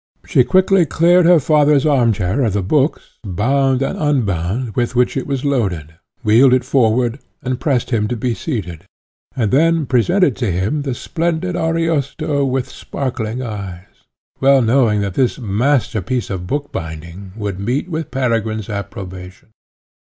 [0.25, 5.15] She quickly cleared her father's arm chair of the books, bound and unbound, with which
[5.15, 5.93] it was loaded,
[6.23, 8.85] wheeled it forward, and pressed him to be seated,
[9.35, 14.07] and then presented to him the splendid Ariosto with sparkling eyes,
[14.39, 19.49] well knowing that this masterpiece of bookbinding would meet with Peregrine's approbation.